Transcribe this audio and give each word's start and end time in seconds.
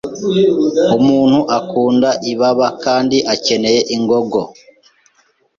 Umuntu 0.97 1.39
akunda 1.59 2.09
ibaba 2.31 2.67
kandi 2.83 3.17
akeneye 3.33 3.79
ingogo 3.95 4.41